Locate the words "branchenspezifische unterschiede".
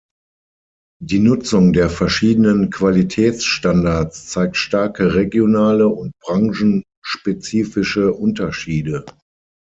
6.21-9.05